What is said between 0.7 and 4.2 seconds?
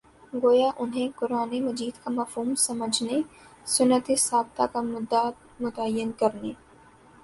انھیں قرآنِ مجیدکامفہوم سمجھنے، سنتِ